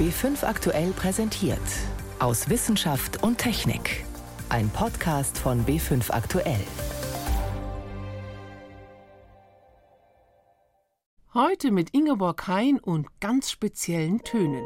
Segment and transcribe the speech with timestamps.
[0.00, 1.60] B5 aktuell präsentiert.
[2.20, 4.06] Aus Wissenschaft und Technik.
[4.48, 6.64] Ein Podcast von B5 aktuell.
[11.34, 14.64] Heute mit Ingeborg Hein und ganz speziellen Tönen.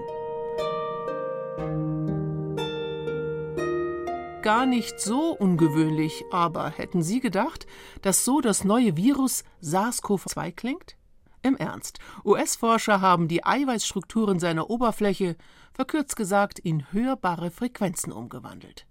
[4.42, 7.66] Gar nicht so ungewöhnlich, aber hätten Sie gedacht,
[8.02, 10.96] dass so das neue Virus SARS-CoV-2 klingt?
[11.44, 11.98] Im Ernst.
[12.24, 15.36] US-Forscher haben die Eiweißstrukturen seiner Oberfläche,
[15.74, 18.86] verkürzt gesagt, in hörbare Frequenzen umgewandelt.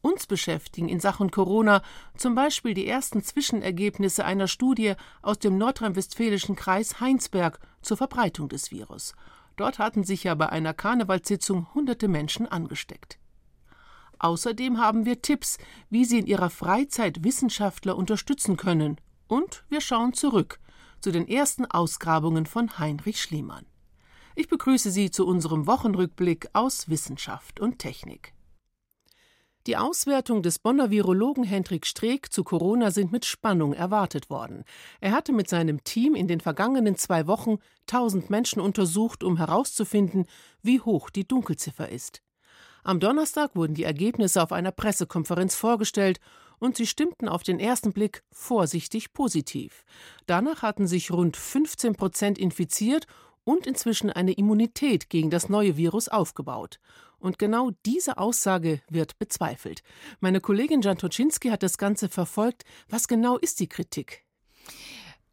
[0.00, 1.82] Uns beschäftigen in Sachen Corona
[2.16, 8.70] zum Beispiel die ersten Zwischenergebnisse einer Studie aus dem nordrhein-westfälischen Kreis Heinsberg zur Verbreitung des
[8.70, 9.16] Virus.
[9.56, 13.18] Dort hatten sich ja bei einer Karnevalssitzung hunderte Menschen angesteckt.
[14.20, 15.58] Außerdem haben wir Tipps,
[15.90, 19.00] wie Sie in Ihrer Freizeit Wissenschaftler unterstützen können.
[19.26, 20.60] Und wir schauen zurück
[21.00, 23.66] zu den ersten Ausgrabungen von Heinrich Schliemann.
[24.34, 28.34] Ich begrüße Sie zu unserem Wochenrückblick aus Wissenschaft und Technik.
[29.66, 34.62] Die Auswertung des Bonner Virologen Hendrik Streeck zu Corona sind mit Spannung erwartet worden.
[35.00, 40.26] Er hatte mit seinem Team in den vergangenen zwei Wochen tausend Menschen untersucht, um herauszufinden,
[40.62, 42.22] wie hoch die Dunkelziffer ist.
[42.84, 46.20] Am Donnerstag wurden die Ergebnisse auf einer Pressekonferenz vorgestellt
[46.58, 49.84] und sie stimmten auf den ersten Blick vorsichtig positiv.
[50.26, 53.06] Danach hatten sich rund 15 Prozent infiziert
[53.44, 56.80] und inzwischen eine Immunität gegen das neue Virus aufgebaut.
[57.18, 59.82] Und genau diese Aussage wird bezweifelt.
[60.20, 62.64] Meine Kollegin Jan Toczynski hat das Ganze verfolgt.
[62.88, 64.24] Was genau ist die Kritik?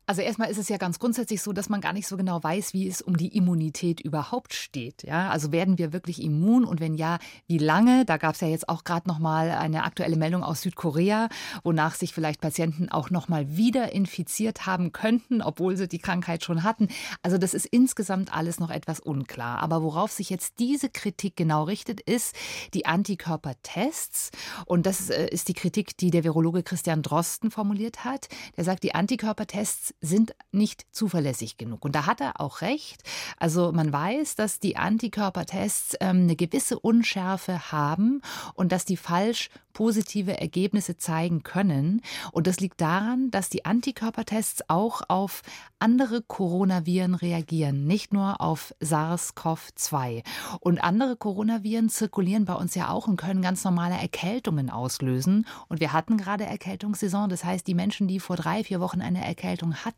[0.05, 2.73] Also erstmal ist es ja ganz grundsätzlich so, dass man gar nicht so genau weiß,
[2.73, 5.03] wie es um die Immunität überhaupt steht.
[5.03, 8.03] Ja, also werden wir wirklich immun und wenn ja, wie lange?
[8.03, 11.29] Da gab es ja jetzt auch gerade noch mal eine aktuelle Meldung aus Südkorea,
[11.63, 16.43] wonach sich vielleicht Patienten auch noch mal wieder infiziert haben könnten, obwohl sie die Krankheit
[16.43, 16.89] schon hatten.
[17.21, 19.59] Also das ist insgesamt alles noch etwas unklar.
[19.59, 22.35] Aber worauf sich jetzt diese Kritik genau richtet, ist
[22.73, 24.31] die Antikörpertests
[24.65, 28.27] und das äh, ist die Kritik, die der Virologe Christian Drosten formuliert hat.
[28.57, 31.85] Der sagt, die Antikörpertests sind nicht zuverlässig genug.
[31.85, 33.03] Und da hat er auch recht.
[33.39, 38.21] Also man weiß, dass die Antikörpertests ähm, eine gewisse Unschärfe haben
[38.53, 42.01] und dass die falsch positive Ergebnisse zeigen können.
[42.31, 45.41] Und das liegt daran, dass die Antikörpertests auch auf
[45.79, 50.23] andere Coronaviren reagieren, nicht nur auf SARS-CoV-2.
[50.59, 55.47] Und andere Coronaviren zirkulieren bei uns ja auch und können ganz normale Erkältungen auslösen.
[55.67, 57.29] Und wir hatten gerade Erkältungssaison.
[57.29, 59.92] Das heißt, die Menschen, die vor drei, vier Wochen eine Erkältung hatten,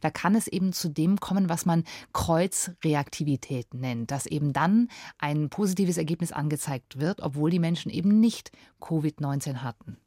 [0.00, 4.88] da kann es eben zu dem kommen, was man Kreuzreaktivität nennt, dass eben dann
[5.18, 9.98] ein positives Ergebnis angezeigt wird, obwohl die Menschen eben nicht Covid-19 hatten.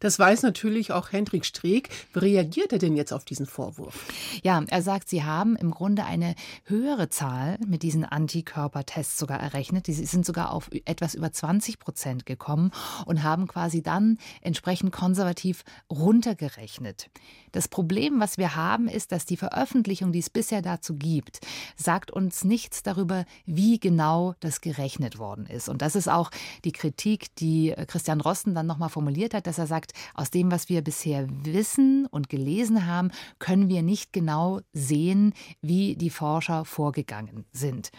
[0.00, 1.90] Das weiß natürlich auch Hendrik Streeck.
[2.12, 4.06] Wie reagiert er denn jetzt auf diesen Vorwurf?
[4.42, 6.34] Ja, er sagt, sie haben im Grunde eine
[6.64, 9.86] höhere Zahl mit diesen Antikörpertests sogar errechnet.
[9.86, 12.70] Die sind sogar auf etwas über 20 Prozent gekommen
[13.06, 17.10] und haben quasi dann entsprechend konservativ runtergerechnet.
[17.52, 21.40] Das Problem, was wir haben, ist, dass die Veröffentlichung, die es bisher dazu gibt,
[21.76, 25.68] sagt uns nichts darüber, wie genau das gerechnet worden ist.
[25.68, 26.30] Und das ist auch
[26.64, 30.68] die Kritik, die Christian Rosten dann nochmal formuliert hat, dass er sagt, aus dem, was
[30.68, 37.44] wir bisher wissen und gelesen haben, können wir nicht genau sehen, wie die Forscher vorgegangen
[37.52, 37.90] sind.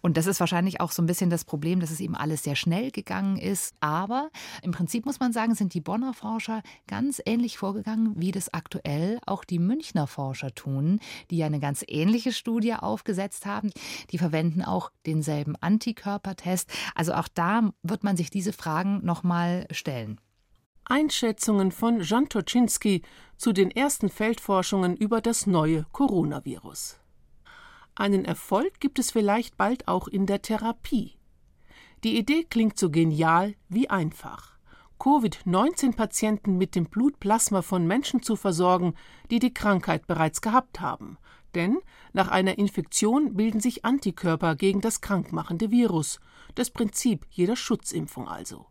[0.00, 2.56] Und das ist wahrscheinlich auch so ein bisschen das Problem, dass es eben alles sehr
[2.56, 3.74] schnell gegangen ist.
[3.80, 4.30] Aber
[4.62, 9.18] im Prinzip muss man sagen, sind die Bonner Forscher ganz ähnlich vorgegangen, wie das aktuell
[9.26, 11.00] auch die Münchner Forscher tun,
[11.30, 13.70] die ja eine ganz ähnliche Studie aufgesetzt haben.
[14.10, 16.70] Die verwenden auch denselben Antikörpertest.
[16.94, 20.20] Also auch da wird man sich diese Fragen nochmal stellen.
[20.92, 23.00] Einschätzungen von Jan Toczynski
[23.38, 26.98] zu den ersten Feldforschungen über das neue Coronavirus.
[27.94, 31.16] Einen Erfolg gibt es vielleicht bald auch in der Therapie.
[32.04, 34.58] Die Idee klingt so genial wie einfach.
[34.98, 38.92] Covid-19-Patienten mit dem Blutplasma von Menschen zu versorgen,
[39.30, 41.16] die die Krankheit bereits gehabt haben.
[41.54, 41.78] Denn
[42.12, 46.20] nach einer Infektion bilden sich Antikörper gegen das krankmachende Virus.
[46.54, 48.66] Das Prinzip jeder Schutzimpfung also.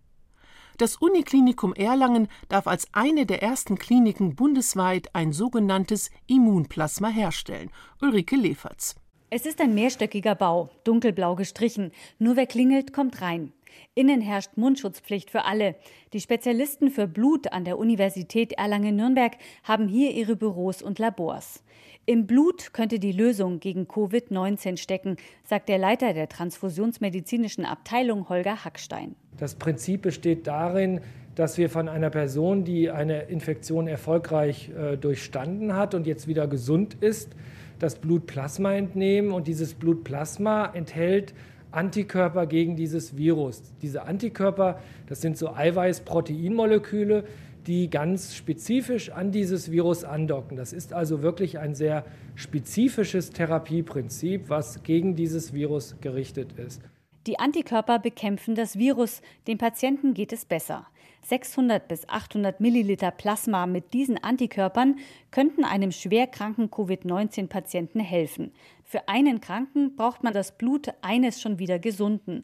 [0.81, 7.69] Das Uniklinikum Erlangen darf als eine der ersten Kliniken bundesweit ein sogenanntes Immunplasma herstellen.
[8.01, 8.95] Ulrike Leferz.
[9.29, 11.91] Es ist ein mehrstöckiger Bau, dunkelblau gestrichen.
[12.17, 13.53] Nur wer klingelt, kommt rein.
[13.93, 15.75] Innen herrscht Mundschutzpflicht für alle.
[16.13, 21.63] Die Spezialisten für Blut an der Universität Erlangen-Nürnberg haben hier ihre Büros und Labors.
[22.07, 28.65] Im Blut könnte die Lösung gegen Covid-19 stecken, sagt der Leiter der transfusionsmedizinischen Abteilung Holger
[28.65, 29.15] Hackstein.
[29.37, 31.01] Das Prinzip besteht darin,
[31.35, 36.47] dass wir von einer Person, die eine Infektion erfolgreich äh, durchstanden hat und jetzt wieder
[36.47, 37.29] gesund ist,
[37.77, 41.35] das Blutplasma entnehmen und dieses Blutplasma enthält
[41.71, 43.61] Antikörper gegen dieses Virus.
[43.81, 47.23] Diese Antikörper, das sind so Eiweiß-Proteinmoleküle,
[47.67, 50.57] die ganz spezifisch an dieses Virus andocken.
[50.57, 52.05] Das ist also wirklich ein sehr
[52.35, 56.81] spezifisches Therapieprinzip, was gegen dieses Virus gerichtet ist.
[57.27, 60.87] Die Antikörper bekämpfen das Virus, dem Patienten geht es besser.
[61.23, 64.97] 600 bis 800 Milliliter Plasma mit diesen Antikörpern
[65.29, 68.51] könnten einem schwerkranken Covid-19-Patienten helfen.
[68.83, 72.43] Für einen Kranken braucht man das Blut eines schon wieder Gesunden.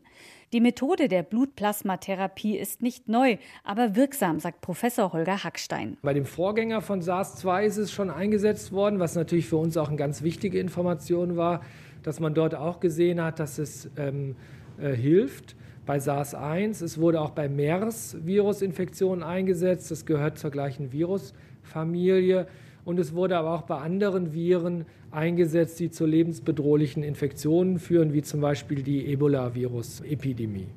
[0.53, 3.35] Die Methode der Blutplasmatherapie ist nicht neu,
[3.65, 5.97] aber wirksam, sagt Professor Holger Hackstein.
[6.03, 9.89] Bei dem Vorgänger von SARS-2 ist es schon eingesetzt worden, was natürlich für uns auch
[9.89, 11.63] eine ganz wichtige Information war,
[12.01, 14.37] dass man dort auch gesehen hat, dass es ähm,
[14.79, 16.81] äh, hilft bei SARS-1.
[16.81, 19.91] Es wurde auch bei MERS-Virusinfektionen eingesetzt.
[19.91, 22.47] Das gehört zur gleichen Virusfamilie.
[22.87, 28.21] Und es wurde aber auch bei anderen Viren eingesetzt, die zu lebensbedrohlichen Infektionen führen, wie
[28.21, 30.69] zum Beispiel die Ebola-Virus-Epidemie.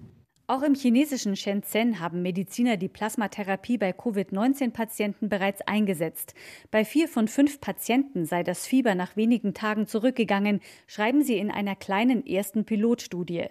[0.49, 6.35] Auch im chinesischen Shenzhen haben Mediziner die Plasmatherapie bei Covid-19-Patienten bereits eingesetzt.
[6.73, 10.59] Bei vier von fünf Patienten sei das Fieber nach wenigen Tagen zurückgegangen,
[10.89, 13.45] schreiben sie in einer kleinen ersten Pilotstudie.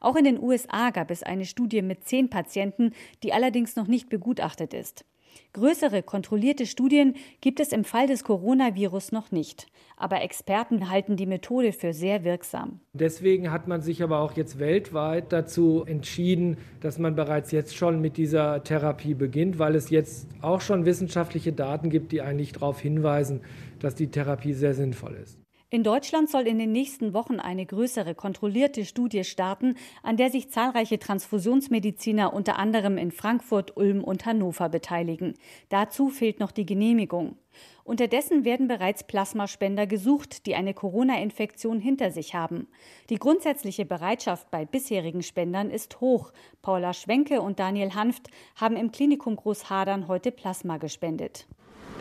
[0.00, 2.92] Auch in den USA gab es eine Studie mit zehn Patienten,
[3.22, 5.04] die allerdings noch nicht begutachtet ist.
[5.52, 9.66] Größere kontrollierte Studien gibt es im Fall des Coronavirus noch nicht.
[9.96, 12.80] Aber Experten halten die Methode für sehr wirksam.
[12.92, 18.00] Deswegen hat man sich aber auch jetzt weltweit dazu entschieden, dass man bereits jetzt schon
[18.00, 22.80] mit dieser Therapie beginnt, weil es jetzt auch schon wissenschaftliche Daten gibt, die eigentlich darauf
[22.80, 23.40] hinweisen,
[23.80, 25.45] dass die Therapie sehr sinnvoll ist.
[25.68, 29.74] In Deutschland soll in den nächsten Wochen eine größere kontrollierte Studie starten,
[30.04, 35.34] an der sich zahlreiche Transfusionsmediziner unter anderem in Frankfurt, Ulm und Hannover beteiligen.
[35.68, 37.36] Dazu fehlt noch die Genehmigung.
[37.82, 42.68] Unterdessen werden bereits Plasmaspender gesucht, die eine Corona-Infektion hinter sich haben.
[43.10, 46.32] Die grundsätzliche Bereitschaft bei bisherigen Spendern ist hoch.
[46.62, 51.48] Paula Schwenke und Daniel Hanft haben im Klinikum Großhadern heute Plasma gespendet.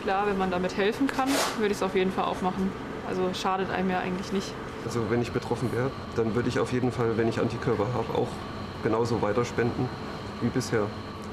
[0.04, 2.72] Klar, wenn man damit helfen kann, würde ich es auf jeden Fall auch machen.
[3.08, 4.54] Also schadet einem ja eigentlich nicht.
[4.86, 8.18] Also wenn ich betroffen wäre, dann würde ich auf jeden Fall, wenn ich Antikörper habe,
[8.18, 8.28] auch
[8.84, 9.90] genauso weiterspenden
[10.42, 10.88] wie bisher.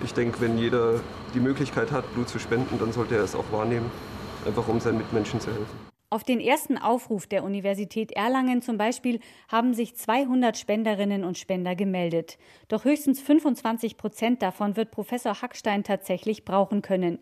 [0.04, 1.00] Ich denke, wenn jeder
[1.34, 3.90] die Möglichkeit hat, Blut zu spenden, dann sollte er es auch wahrnehmen,
[4.46, 5.91] einfach um seinen Mitmenschen zu helfen.
[6.12, 9.18] Auf den ersten Aufruf der Universität Erlangen zum Beispiel
[9.48, 12.36] haben sich 200 Spenderinnen und Spender gemeldet.
[12.68, 17.18] Doch höchstens 25 Prozent davon wird Professor Hackstein tatsächlich brauchen können.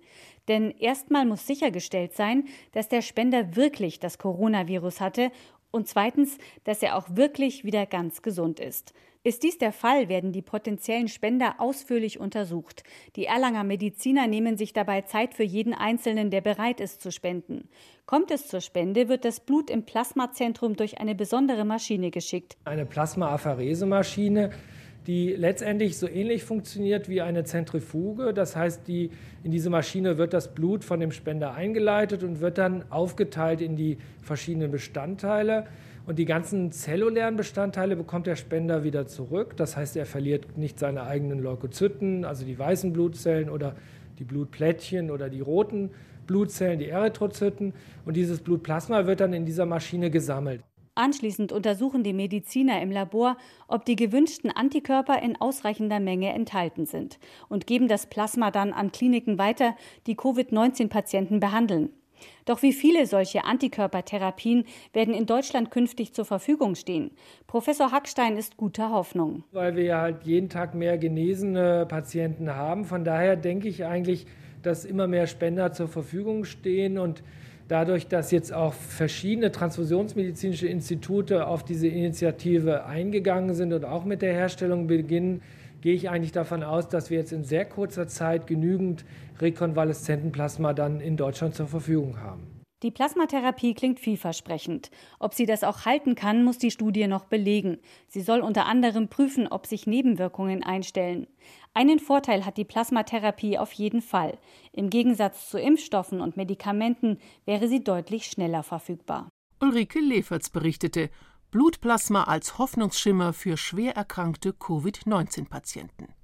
[0.49, 5.31] Denn erstmal muss sichergestellt sein, dass der Spender wirklich das Coronavirus hatte
[5.71, 8.93] und zweitens, dass er auch wirklich wieder ganz gesund ist.
[9.23, 12.85] Ist dies der Fall, werden die potenziellen Spender ausführlich untersucht.
[13.17, 17.69] Die Erlanger Mediziner nehmen sich dabei Zeit für jeden Einzelnen, der bereit ist zu spenden.
[18.07, 22.57] Kommt es zur Spende, wird das Blut im Plasmazentrum durch eine besondere Maschine geschickt.
[22.65, 24.53] Eine Plasmaapherese-Maschine
[25.07, 28.35] die letztendlich so ähnlich funktioniert wie eine Zentrifuge.
[28.35, 29.11] Das heißt, die,
[29.43, 33.77] in diese Maschine wird das Blut von dem Spender eingeleitet und wird dann aufgeteilt in
[33.77, 35.67] die verschiedenen Bestandteile.
[36.11, 39.57] Und die ganzen zellulären Bestandteile bekommt der Spender wieder zurück.
[39.57, 43.77] Das heißt, er verliert nicht seine eigenen Leukozyten, also die weißen Blutzellen oder
[44.19, 45.91] die Blutplättchen oder die roten
[46.27, 47.75] Blutzellen, die Erythrozyten.
[48.05, 50.65] Und dieses Blutplasma wird dann in dieser Maschine gesammelt.
[50.97, 53.37] Anschließend untersuchen die Mediziner im Labor,
[53.69, 58.91] ob die gewünschten Antikörper in ausreichender Menge enthalten sind und geben das Plasma dann an
[58.91, 59.77] Kliniken weiter,
[60.09, 61.91] die Covid-19-Patienten behandeln.
[62.45, 67.11] Doch wie viele solche Antikörpertherapien werden in Deutschland künftig zur Verfügung stehen?
[67.47, 69.45] Professor Hackstein ist guter Hoffnung.
[69.53, 72.85] Weil wir ja halt jeden Tag mehr genesene Patienten haben.
[72.85, 74.27] Von daher denke ich eigentlich,
[74.63, 77.23] dass immer mehr Spender zur Verfügung stehen und
[77.71, 84.23] Dadurch, dass jetzt auch verschiedene transfusionsmedizinische Institute auf diese Initiative eingegangen sind und auch mit
[84.23, 85.41] der Herstellung beginnen,
[85.81, 89.05] gehe ich eigentlich davon aus, dass wir jetzt in sehr kurzer Zeit genügend
[89.41, 92.61] Rekonvaleszentenplasma dann in Deutschland zur Verfügung haben.
[92.83, 94.91] Die Plasmatherapie klingt vielversprechend.
[95.19, 97.79] Ob sie das auch halten kann, muss die Studie noch belegen.
[98.09, 101.27] Sie soll unter anderem prüfen, ob sich Nebenwirkungen einstellen.
[101.75, 104.39] Einen Vorteil hat die Plasmatherapie auf jeden Fall.
[104.73, 109.29] Im Gegensatz zu Impfstoffen und Medikamenten wäre sie deutlich schneller verfügbar.
[109.61, 111.11] Ulrike Leferz berichtete,
[111.51, 116.15] Blutplasma als Hoffnungsschimmer für schwer erkrankte Covid-19-Patienten.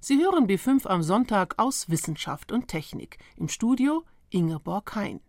[0.00, 3.18] Sie hören B5 am Sonntag aus Wissenschaft und Technik.
[3.36, 5.20] Im Studio Ingeborg Hein.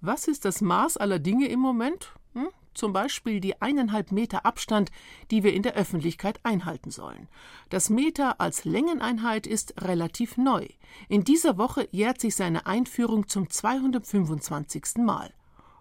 [0.00, 2.12] Was ist das Maß aller Dinge im Moment?
[2.34, 2.46] Hm?
[2.74, 4.92] Zum Beispiel die eineinhalb Meter Abstand,
[5.32, 7.28] die wir in der Öffentlichkeit einhalten sollen.
[7.70, 10.68] Das Meter als Längeneinheit ist relativ neu.
[11.08, 14.98] In dieser Woche jährt sich seine Einführung zum 225.
[14.98, 15.34] Mal.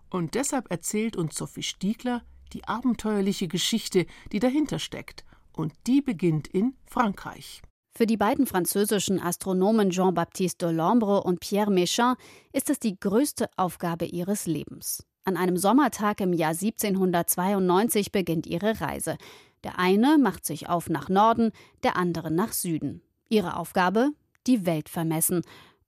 [0.09, 5.25] Und deshalb erzählt uns Sophie Stiegler die abenteuerliche Geschichte, die dahinter steckt.
[5.51, 7.61] Und die beginnt in Frankreich.
[7.95, 12.15] Für die beiden französischen Astronomen Jean-Baptiste Delambre und Pierre Méchain
[12.51, 15.05] ist es die größte Aufgabe ihres Lebens.
[15.25, 19.17] An einem Sommertag im Jahr 1792 beginnt ihre Reise.
[19.63, 21.51] Der eine macht sich auf nach Norden,
[21.83, 23.01] der andere nach Süden.
[23.29, 24.09] Ihre Aufgabe?
[24.47, 25.41] Die Welt vermessen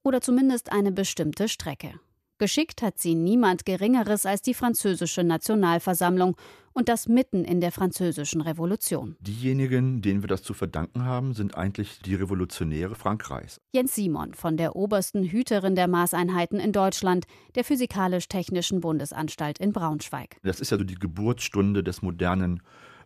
[0.04, 2.00] oder zumindest eine bestimmte Strecke.
[2.38, 6.36] Geschickt hat sie niemand Geringeres als die französische Nationalversammlung
[6.74, 9.16] und das mitten in der französischen Revolution.
[9.22, 13.62] Diejenigen, denen wir das zu verdanken haben, sind eigentlich die Revolutionäre Frankreichs.
[13.72, 17.26] Jens Simon von der obersten Hüterin der Maßeinheiten in Deutschland,
[17.56, 20.36] der Physikalisch-Technischen Bundesanstalt in Braunschweig.
[20.44, 22.62] Das ist ja so die Geburtsstunde des modernen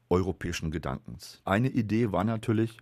[0.10, 1.40] europäischen Gedankens.
[1.46, 2.78] Eine Idee war natürlich,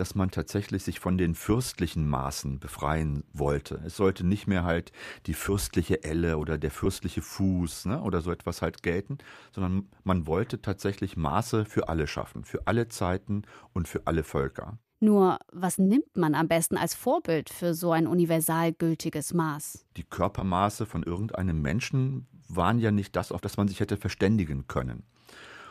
[0.00, 3.82] dass man tatsächlich sich von den fürstlichen Maßen befreien wollte.
[3.84, 4.92] Es sollte nicht mehr halt
[5.26, 9.18] die fürstliche Elle oder der fürstliche Fuß ne, oder so etwas halt gelten,
[9.52, 13.42] sondern man wollte tatsächlich Maße für alle schaffen, für alle Zeiten
[13.74, 14.78] und für alle Völker.
[15.00, 19.84] Nur, was nimmt man am besten als Vorbild für so ein universal gültiges Maß?
[19.98, 24.66] Die Körpermaße von irgendeinem Menschen waren ja nicht das, auf das man sich hätte verständigen
[24.66, 25.02] können.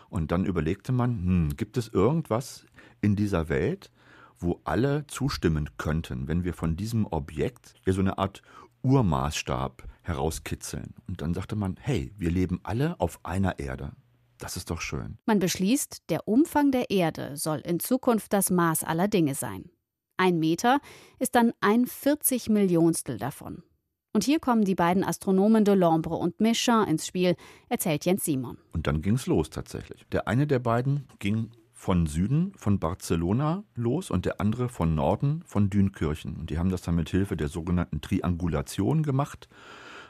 [0.09, 2.67] Und dann überlegte man, hm, gibt es irgendwas
[3.01, 3.91] in dieser Welt,
[4.39, 8.41] wo alle zustimmen könnten, wenn wir von diesem Objekt ja so eine Art
[8.81, 10.95] Urmaßstab herauskitzeln.
[11.07, 13.93] Und dann sagte man, hey, wir leben alle auf einer Erde.
[14.37, 15.17] Das ist doch schön.
[15.25, 19.69] Man beschließt, der Umfang der Erde soll in Zukunft das Maß aller Dinge sein.
[20.17, 20.79] Ein Meter
[21.19, 23.63] ist dann ein 40 Millionstel davon.
[24.11, 27.35] Und hier kommen die beiden Astronomen Delambre und Méchain ins Spiel,
[27.67, 28.57] erzählt Jens Simon.
[28.73, 30.05] Und dann ging es los tatsächlich.
[30.11, 35.43] Der eine der beiden ging von Süden, von Barcelona los und der andere von Norden,
[35.45, 36.35] von Dünkirchen.
[36.35, 39.47] Und die haben das dann mit Hilfe der sogenannten Triangulation gemacht,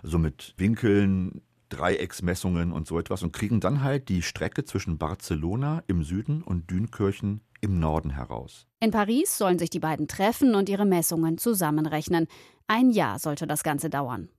[0.02, 5.84] also mit Winkeln, Dreiecksmessungen und so etwas und kriegen dann halt die Strecke zwischen Barcelona
[5.86, 8.66] im Süden und Dünkirchen im Norden heraus.
[8.80, 12.26] In Paris sollen sich die beiden treffen und ihre Messungen zusammenrechnen.
[12.66, 14.30] Ein Jahr sollte das Ganze dauern.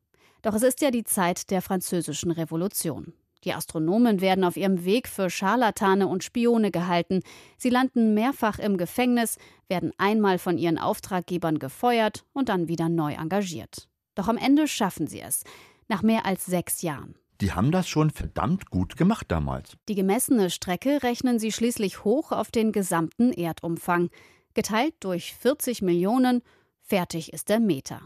[0.43, 3.13] Doch es ist ja die Zeit der Französischen Revolution.
[3.44, 7.20] Die Astronomen werden auf ihrem Weg für Scharlatane und Spione gehalten.
[7.56, 13.14] Sie landen mehrfach im Gefängnis, werden einmal von ihren Auftraggebern gefeuert und dann wieder neu
[13.14, 13.88] engagiert.
[14.14, 15.44] Doch am Ende schaffen sie es.
[15.88, 17.14] Nach mehr als sechs Jahren.
[17.40, 19.76] Die haben das schon verdammt gut gemacht damals.
[19.88, 24.11] Die gemessene Strecke rechnen sie schließlich hoch auf den gesamten Erdumfang.
[24.52, 26.42] Geteilt durch 40 Millionen,
[26.82, 28.02] fertig ist der Meter.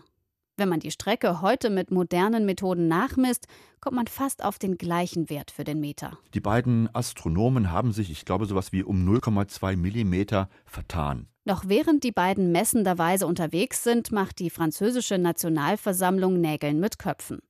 [0.56, 3.48] Wenn man die Strecke heute mit modernen Methoden nachmisst,
[3.80, 6.16] kommt man fast auf den gleichen Wert für den Meter.
[6.32, 11.26] Die beiden Astronomen haben sich, ich glaube, sowas wie um 0,2 Millimeter vertan.
[11.44, 17.40] Noch während die beiden messenderweise unterwegs sind, macht die französische Nationalversammlung Nägeln mit Köpfen.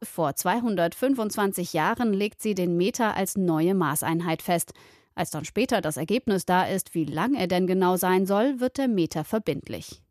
[0.00, 4.72] Vor 225 Jahren legt sie den Meter als neue Maßeinheit fest.
[5.14, 8.78] Als dann später das Ergebnis da ist, wie lang er denn genau sein soll, wird
[8.78, 10.01] der Meter verbindlich.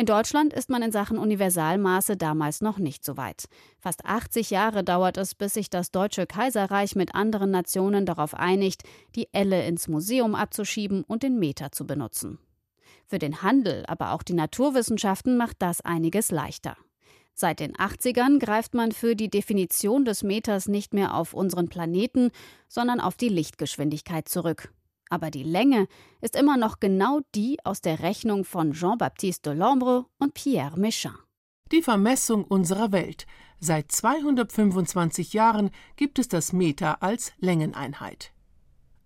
[0.00, 3.44] In Deutschland ist man in Sachen Universalmaße damals noch nicht so weit.
[3.78, 8.84] Fast 80 Jahre dauert es, bis sich das Deutsche Kaiserreich mit anderen Nationen darauf einigt,
[9.14, 12.38] die Elle ins Museum abzuschieben und den Meter zu benutzen.
[13.04, 16.78] Für den Handel, aber auch die Naturwissenschaften macht das einiges leichter.
[17.34, 22.30] Seit den 80ern greift man für die Definition des Meters nicht mehr auf unseren Planeten,
[22.68, 24.72] sondern auf die Lichtgeschwindigkeit zurück.
[25.10, 25.88] Aber die Länge
[26.20, 31.16] ist immer noch genau die aus der Rechnung von Jean-Baptiste Delambre und Pierre Méchain.
[31.72, 33.26] Die Vermessung unserer Welt.
[33.58, 38.32] Seit 225 Jahren gibt es das Meter als Längeneinheit.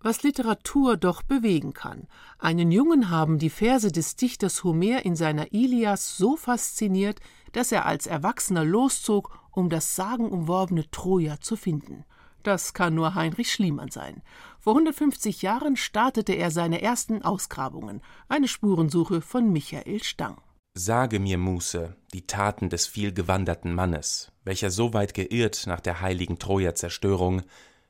[0.01, 2.07] Was Literatur doch bewegen kann.
[2.39, 7.21] Einen Jungen haben die Verse des Dichters Homer in seiner Ilias so fasziniert,
[7.53, 12.05] dass er als Erwachsener loszog, um das sagenumworbene Troja zu finden.
[12.45, 14.23] Das kann nur Heinrich Schliemann sein.
[14.61, 20.37] Vor 150 Jahren startete er seine ersten Ausgrabungen, eine Spurensuche von Michael Stang.
[20.75, 26.39] Sage mir, Muße, die Taten des vielgewanderten Mannes, welcher so weit geirrt nach der heiligen
[26.39, 27.43] Troja-Zerstörung,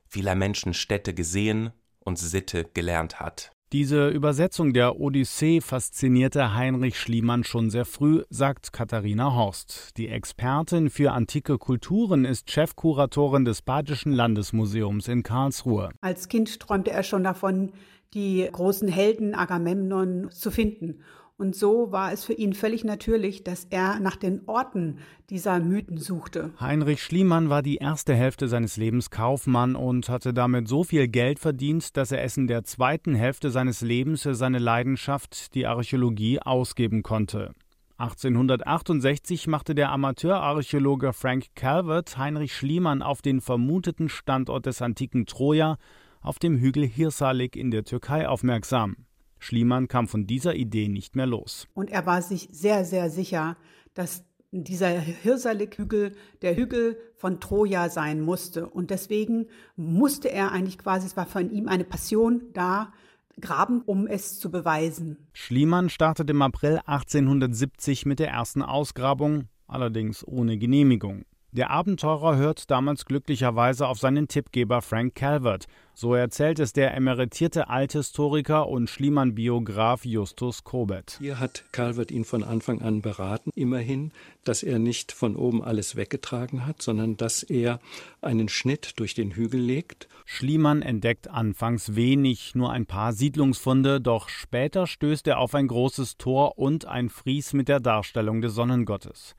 [0.06, 3.50] vieler Menschen Städte gesehen und Sitte gelernt hat.
[3.73, 9.97] Diese Übersetzung der Odyssee faszinierte Heinrich Schliemann schon sehr früh, sagt Katharina Horst.
[9.97, 15.90] Die Expertin für antike Kulturen ist Chefkuratorin des Badischen Landesmuseums in Karlsruhe.
[16.00, 17.73] Als Kind träumte er schon davon,
[18.12, 21.00] die großen Helden Agamemnon zu finden.
[21.36, 24.98] Und so war es für ihn völlig natürlich, dass er nach den Orten
[25.30, 26.52] dieser Mythen suchte.
[26.60, 31.40] Heinrich Schliemann war die erste Hälfte seines Lebens Kaufmann und hatte damit so viel Geld
[31.40, 36.38] verdient, dass er es in der zweiten Hälfte seines Lebens für seine Leidenschaft, die Archäologie,
[36.38, 37.52] ausgeben konnte.
[37.96, 45.78] 1868 machte der Amateurarchäologe Frank Calvert Heinrich Schliemann auf den vermuteten Standort des antiken Troja
[46.20, 48.96] auf dem Hügel Hirsalik in der Türkei aufmerksam.
[49.44, 51.68] Schliemann kam von dieser Idee nicht mehr los.
[51.74, 53.58] Und er war sich sehr, sehr sicher,
[53.92, 58.66] dass dieser Hirsalik-Hügel der Hügel von Troja sein musste.
[58.66, 59.46] Und deswegen
[59.76, 62.94] musste er eigentlich quasi, es war von ihm eine Passion da,
[63.38, 65.18] graben, um es zu beweisen.
[65.34, 71.26] Schliemann startete im April 1870 mit der ersten Ausgrabung, allerdings ohne Genehmigung.
[71.54, 75.66] Der Abenteurer hört damals glücklicherweise auf seinen Tippgeber Frank Calvert.
[75.94, 81.18] So erzählt es der emeritierte Althistoriker und Schliemann-Biograf Justus Kobet.
[81.20, 84.11] Hier hat Calvert ihn von Anfang an beraten, immerhin,
[84.42, 87.78] dass er nicht von oben alles weggetragen hat, sondern dass er
[88.20, 90.08] einen Schnitt durch den Hügel legt.
[90.25, 96.16] Schliemann entdeckt anfangs wenig, nur ein paar Siedlungsfunde, doch später stößt er auf ein großes
[96.16, 99.37] Tor und ein Fries mit der Darstellung des Sonnengottes.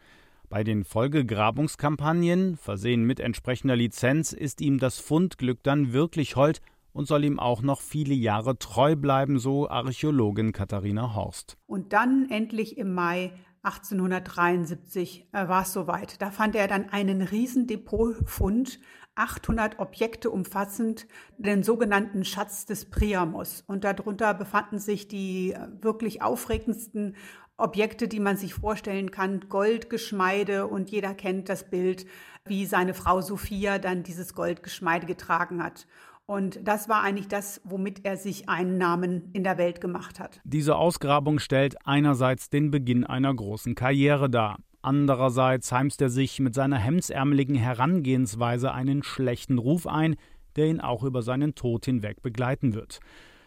[0.49, 6.61] Bei den Folgegrabungskampagnen, versehen mit entsprechender Lizenz, ist ihm das Fundglück dann wirklich hold
[6.93, 11.57] und soll ihm auch noch viele Jahre treu bleiben, so Archäologin Katharina Horst.
[11.65, 13.33] Und dann endlich im Mai
[13.63, 16.21] 1873 äh, war es soweit.
[16.21, 18.79] Da fand er dann einen riesen Depotfund,
[19.15, 23.63] 800 Objekte umfassend, den sogenannten Schatz des Priamos.
[23.65, 27.15] Und darunter befanden sich die äh, wirklich aufregendsten
[27.57, 32.05] Objekte, die man sich vorstellen kann, Goldgeschmeide und jeder kennt das Bild,
[32.45, 35.87] wie seine Frau Sophia dann dieses Goldgeschmeide getragen hat.
[36.27, 40.41] Und das war eigentlich das, womit er sich einen Namen in der Welt gemacht hat.
[40.43, 44.57] Diese Ausgrabung stellt einerseits den Beginn einer großen Karriere dar.
[44.81, 50.15] Andererseits heimst er sich mit seiner hemdsärmeligen Herangehensweise einen schlechten Ruf ein,
[50.55, 52.99] der ihn auch über seinen Tod hinweg begleiten wird.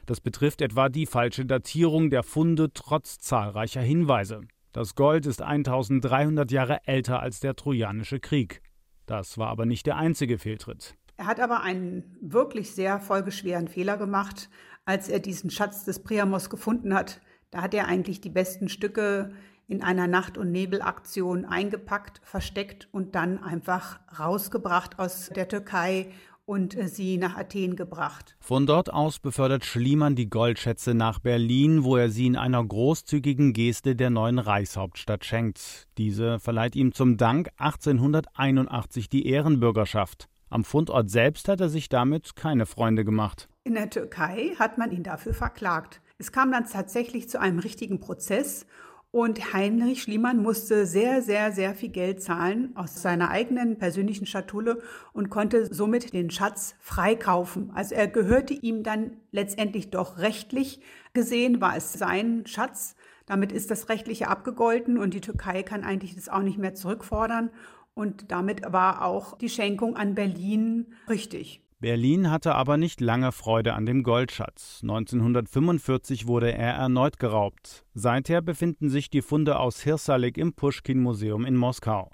[0.09, 4.41] Das betrifft etwa die falsche Datierung der Funde trotz zahlreicher Hinweise.
[4.73, 8.63] Das Gold ist 1300 Jahre älter als der Trojanische Krieg.
[9.05, 10.95] Das war aber nicht der einzige Fehltritt.
[11.19, 14.49] Er hat aber einen wirklich sehr folgeschweren Fehler gemacht,
[14.87, 17.21] als er diesen Schatz des Priamos gefunden hat.
[17.51, 19.35] Da hat er eigentlich die besten Stücke
[19.67, 26.13] in einer Nacht- und Nebelaktion eingepackt, versteckt und dann einfach rausgebracht aus der Türkei
[26.49, 28.37] und äh, sie nach Athen gebracht.
[28.41, 33.53] Von dort aus befördert Schliemann die Goldschätze nach Berlin, wo er sie in einer großzügigen
[33.53, 35.87] Geste der neuen Reichshauptstadt schenkt.
[35.99, 40.29] Diese verleiht ihm zum Dank 1881 die Ehrenbürgerschaft.
[40.49, 43.51] Am Fundort selbst hat er sich damit keine Freunde gemacht.
[43.65, 46.01] In der Türkei hat man ihn dafür verklagt.
[46.17, 48.65] Es kam dann tatsächlich zu einem richtigen Prozess
[49.11, 54.83] und Heinrich Schliemann musste sehr, sehr, sehr viel Geld zahlen aus seiner eigenen persönlichen Schatulle
[55.15, 57.71] und konnte somit den Schatz freikaufen.
[57.75, 60.81] Also er gehörte ihm dann letztendlich doch rechtlich
[61.15, 62.97] gesehen, war es sein Schatz.
[63.25, 67.51] Damit ist das Rechtliche abgegolten und die Türkei kann eigentlich das auch nicht mehr zurückfordern.
[67.95, 71.68] Und damit war auch die Schenkung an Berlin richtig.
[71.81, 74.81] Berlin hatte aber nicht lange Freude an dem Goldschatz.
[74.83, 77.85] 1945 wurde er erneut geraubt.
[77.95, 82.11] Seither befinden sich die Funde aus Hirsalik im Puschkin-Museum in Moskau.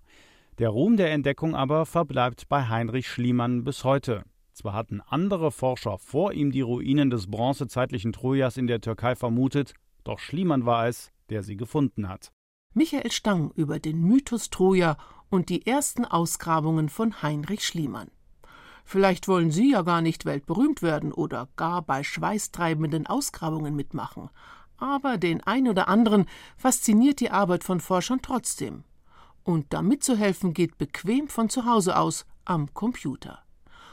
[0.59, 4.25] Der Ruhm der Entdeckung aber verbleibt bei Heinrich Schliemann bis heute.
[4.53, 9.73] Zwar hatten andere Forscher vor ihm die Ruinen des bronzezeitlichen Trojas in der Türkei vermutet,
[10.05, 12.33] doch Schliemann war es, der sie gefunden hat.
[12.75, 14.99] Michael Stang über den Mythos Troja
[15.31, 18.11] und die ersten Ausgrabungen von Heinrich Schliemann.
[18.85, 24.29] Vielleicht wollen Sie ja gar nicht weltberühmt werden oder gar bei schweißtreibenden Ausgrabungen mitmachen.
[24.77, 28.85] Aber den ein oder anderen fasziniert die Arbeit von Forschern trotzdem.
[29.43, 33.41] Und da mitzuhelfen geht bequem von zu Hause aus am Computer.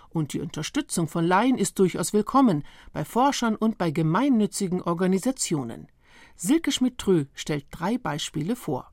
[0.10, 5.88] Und die Unterstützung von Laien ist durchaus willkommen bei Forschern und bei gemeinnützigen Organisationen.
[6.36, 8.92] Silke Schmidt-Trö stellt drei Beispiele vor.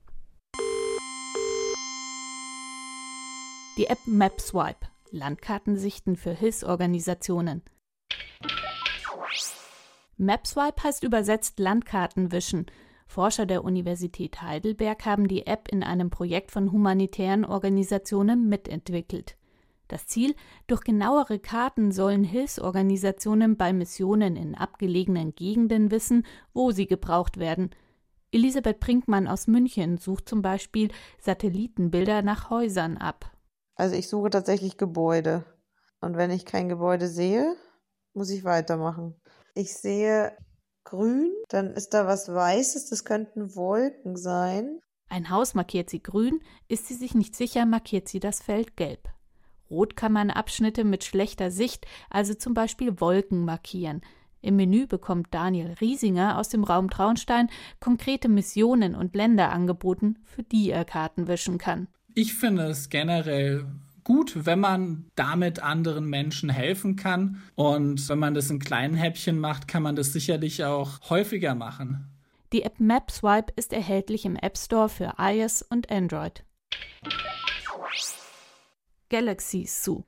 [3.77, 7.63] Die App MapSwipe Landkartensichten für Hilfsorganisationen.
[10.17, 12.67] MapSwipe heißt übersetzt Landkartenwischen.
[13.07, 19.37] Forscher der Universität Heidelberg haben die App in einem Projekt von humanitären Organisationen mitentwickelt.
[19.89, 20.35] Das Ziel,
[20.67, 27.71] durch genauere Karten sollen Hilfsorganisationen bei Missionen in abgelegenen Gegenden wissen, wo sie gebraucht werden.
[28.31, 33.33] Elisabeth Brinkmann aus München sucht zum Beispiel Satellitenbilder nach Häusern ab.
[33.79, 35.45] Also ich suche tatsächlich Gebäude.
[36.01, 37.55] Und wenn ich kein Gebäude sehe,
[38.13, 39.15] muss ich weitermachen.
[39.55, 40.37] Ich sehe
[40.85, 44.81] grün, dann ist da was Weißes, das könnten Wolken sein.
[45.09, 49.09] Ein Haus markiert sie grün, ist sie sich nicht sicher, markiert sie das Feld gelb.
[49.71, 54.03] Rot kann man Abschnitte mit schlechter Sicht, also zum Beispiel Wolken, markieren.
[54.41, 57.49] Im Menü bekommt Daniel Riesinger aus dem Raum Traunstein
[57.81, 61.89] konkrete Missionen und Länder angeboten, für die er Karten wischen kann.
[62.21, 63.65] Ich finde es generell
[64.03, 67.41] gut, wenn man damit anderen Menschen helfen kann.
[67.55, 72.09] Und wenn man das in kleinen Häppchen macht, kann man das sicherlich auch häufiger machen.
[72.53, 76.43] Die App MapSwipe ist erhältlich im App Store für iOS und Android.
[79.11, 80.03] Galaxy Zoo.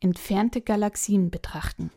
[0.00, 1.90] Entfernte Galaxien betrachten.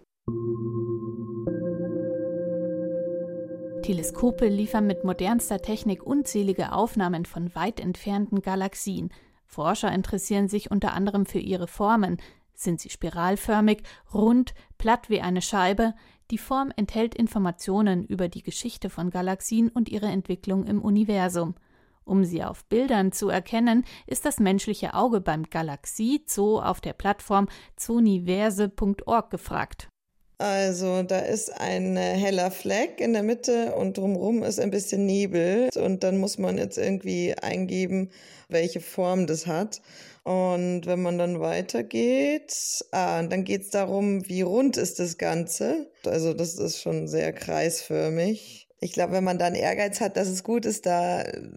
[3.82, 9.12] Teleskope liefern mit modernster Technik unzählige Aufnahmen von weit entfernten Galaxien.
[9.48, 12.18] Forscher interessieren sich unter anderem für ihre Formen.
[12.54, 13.84] Sind sie spiralförmig,
[14.14, 15.94] rund, platt wie eine Scheibe?
[16.30, 21.56] Die Form enthält Informationen über die Geschichte von Galaxien und ihre Entwicklung im Universum.
[22.04, 26.94] Um sie auf Bildern zu erkennen, ist das menschliche Auge beim Galaxie Zoo auf der
[26.94, 29.90] Plattform zooniverse.org gefragt.
[30.40, 35.70] Also da ist ein heller Fleck in der Mitte und drumherum ist ein bisschen Nebel
[35.76, 38.12] und dann muss man jetzt irgendwie eingeben,
[38.48, 39.82] welche Form das hat.
[40.24, 42.54] Und wenn man dann weitergeht,
[42.92, 45.90] ah, dann geht es darum, wie rund ist das Ganze.
[46.06, 48.68] Also das ist schon sehr kreisförmig.
[48.80, 51.50] Ich glaube, wenn man dann Ehrgeiz hat, dass es gut ist, da äh,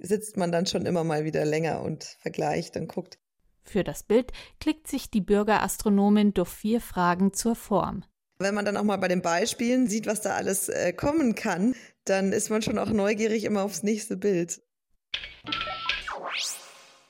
[0.00, 3.18] sitzt man dann schon immer mal wieder länger und vergleicht und guckt.
[3.64, 8.04] Für das Bild klickt sich die Bürgerastronomin durch vier Fragen zur Form.
[8.40, 11.74] Wenn man dann auch mal bei den Beispielen sieht, was da alles äh, kommen kann,
[12.06, 14.62] dann ist man schon auch neugierig immer aufs nächste Bild.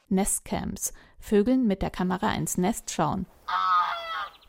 [0.08, 0.92] Nestcams.
[1.20, 3.26] Vögeln mit der Kamera ins Nest schauen.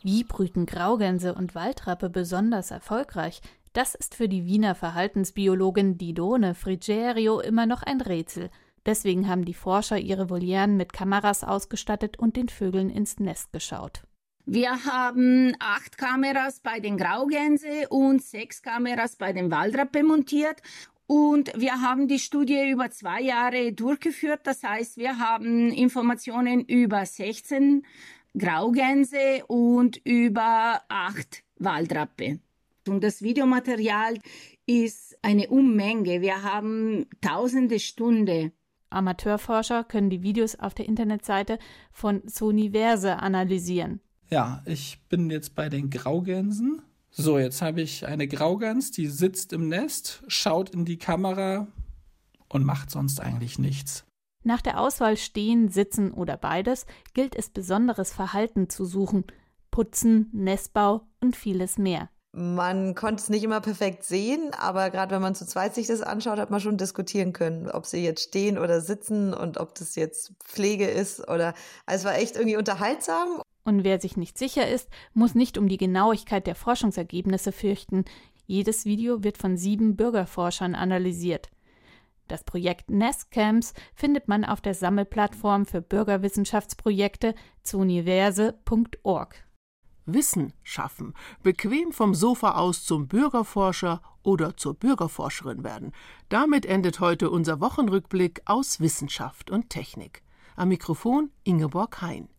[0.01, 3.41] Wie brüten Graugänse und Waldrappe besonders erfolgreich?
[3.73, 8.49] Das ist für die Wiener Verhaltensbiologin Didone Frigerio immer noch ein Rätsel.
[8.87, 14.01] Deswegen haben die Forscher ihre Volieren mit Kameras ausgestattet und den Vögeln ins Nest geschaut.
[14.45, 20.61] Wir haben acht Kameras bei den Graugänse und sechs Kameras bei den Waldrappe montiert.
[21.07, 24.41] Und wir haben die Studie über zwei Jahre durchgeführt.
[24.45, 27.85] Das heißt, wir haben Informationen über 16
[28.37, 32.39] Graugänse und über acht Waldrappe.
[32.87, 34.17] Und das Videomaterial
[34.65, 36.21] ist eine Unmenge.
[36.21, 38.53] Wir haben tausende Stunden.
[38.89, 41.59] Amateurforscher können die Videos auf der Internetseite
[41.91, 44.01] von Soniverse analysieren.
[44.31, 46.81] Ja, ich bin jetzt bei den Graugänsen.
[47.09, 51.67] So, jetzt habe ich eine Graugans, die sitzt im Nest, schaut in die Kamera
[52.47, 54.05] und macht sonst eigentlich nichts.
[54.43, 59.25] Nach der Auswahl stehen, sitzen oder beides gilt es besonderes Verhalten zu suchen.
[59.69, 62.09] Putzen, Nestbau und vieles mehr.
[62.33, 66.01] Man konnte es nicht immer perfekt sehen, aber gerade wenn man zu zweit sich das
[66.01, 69.95] anschaut, hat man schon diskutieren können, ob sie jetzt stehen oder sitzen und ob das
[69.95, 71.53] jetzt Pflege ist oder.
[71.85, 73.41] Also es war echt irgendwie unterhaltsam.
[73.63, 78.05] Und wer sich nicht sicher ist, muss nicht um die Genauigkeit der Forschungsergebnisse fürchten.
[78.47, 81.49] Jedes Video wird von sieben Bürgerforschern analysiert.
[82.27, 89.35] Das Projekt Nestcamps findet man auf der Sammelplattform für Bürgerwissenschaftsprojekte zu universe.org.
[90.05, 95.91] Wissen schaffen, bequem vom Sofa aus zum Bürgerforscher oder zur Bürgerforscherin werden.
[96.29, 100.23] Damit endet heute unser Wochenrückblick aus Wissenschaft und Technik.
[100.55, 102.29] Am Mikrofon Ingeborg Hein.